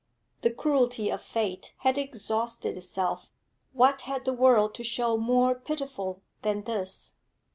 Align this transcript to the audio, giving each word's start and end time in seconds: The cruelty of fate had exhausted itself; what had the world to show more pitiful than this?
The 0.41 0.49
cruelty 0.49 1.11
of 1.11 1.21
fate 1.21 1.75
had 1.81 1.95
exhausted 1.95 2.75
itself; 2.75 3.29
what 3.71 4.01
had 4.01 4.25
the 4.25 4.33
world 4.33 4.73
to 4.73 4.83
show 4.83 5.15
more 5.15 5.53
pitiful 5.53 6.23
than 6.41 6.63
this? 6.63 7.17